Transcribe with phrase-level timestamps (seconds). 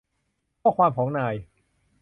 [0.61, 1.35] ข้อความของนาย